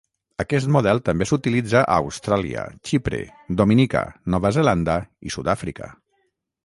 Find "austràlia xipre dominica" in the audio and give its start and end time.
2.03-4.01